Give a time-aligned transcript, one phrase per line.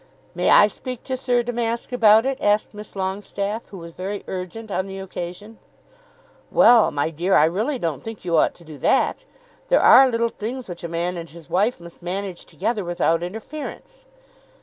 [0.33, 4.71] "May I speak to Sir Damask about it?" asked Miss Longestaffe, who was very urgent
[4.71, 5.59] on the occasion.
[6.49, 9.25] "Well, my dear, I really don't think you ought to do that.
[9.69, 14.05] There are little things which a man and his wife must manage together without interference."